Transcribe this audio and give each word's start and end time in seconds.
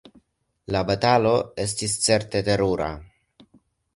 La 0.75 0.79
batalo 0.91 1.33
estis 1.65 1.93
certe 2.07 2.43
terura! 2.47 2.87